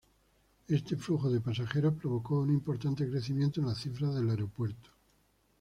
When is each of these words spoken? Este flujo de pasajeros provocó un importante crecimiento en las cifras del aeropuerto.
Este 0.67 0.95
flujo 0.95 1.29
de 1.29 1.41
pasajeros 1.41 1.93
provocó 1.93 2.39
un 2.39 2.49
importante 2.49 3.07
crecimiento 3.07 3.61
en 3.61 3.67
las 3.67 3.77
cifras 3.83 4.15
del 4.15 4.31
aeropuerto. 4.31 4.89